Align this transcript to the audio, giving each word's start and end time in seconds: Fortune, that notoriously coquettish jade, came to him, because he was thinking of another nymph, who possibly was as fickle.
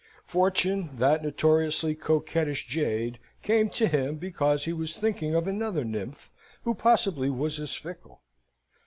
Fortune, 0.25 0.89
that 0.95 1.21
notoriously 1.21 1.93
coquettish 1.93 2.65
jade, 2.67 3.19
came 3.43 3.69
to 3.69 3.85
him, 3.85 4.15
because 4.15 4.65
he 4.65 4.73
was 4.73 4.97
thinking 4.97 5.35
of 5.35 5.45
another 5.45 5.83
nymph, 5.83 6.31
who 6.63 6.73
possibly 6.73 7.29
was 7.29 7.59
as 7.59 7.75
fickle. 7.75 8.23